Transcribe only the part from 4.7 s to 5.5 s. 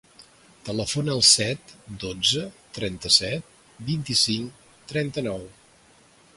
trenta-nou.